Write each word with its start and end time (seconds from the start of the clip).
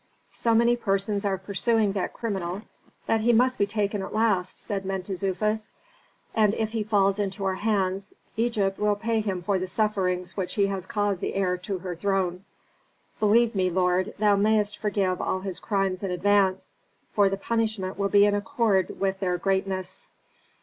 "So 0.31 0.55
many 0.55 0.75
persons 0.75 1.25
are 1.25 1.37
pursuing 1.37 1.91
that 1.91 2.11
criminal 2.15 2.63
that 3.05 3.21
he 3.21 3.31
must 3.33 3.59
be 3.59 3.67
taken 3.67 4.01
at 4.01 4.15
last," 4.15 4.57
said 4.57 4.83
Mentezufis. 4.83 5.69
"And 6.33 6.55
if 6.55 6.71
he 6.71 6.81
falls 6.83 7.19
into 7.19 7.45
our 7.45 7.53
hands 7.53 8.15
Egypt 8.35 8.79
will 8.79 8.95
pay 8.95 9.19
him 9.19 9.43
for 9.43 9.59
the 9.59 9.67
sufferings 9.67 10.35
which 10.35 10.55
he 10.55 10.65
has 10.65 10.87
caused 10.87 11.21
the 11.21 11.35
heir 11.35 11.55
to 11.57 11.77
her 11.77 11.95
throne. 11.95 12.45
Believe 13.19 13.53
me, 13.53 13.69
lord, 13.69 14.15
thou 14.17 14.35
mayst 14.35 14.75
forgive 14.75 15.21
all 15.21 15.41
his 15.41 15.59
crimes 15.59 16.01
in 16.01 16.09
advance, 16.09 16.73
for 17.13 17.29
the 17.29 17.37
punishment 17.37 17.95
will 17.99 18.09
be 18.09 18.25
in 18.25 18.33
accord 18.33 18.99
with 18.99 19.19
their 19.19 19.37
greatness." 19.37 20.09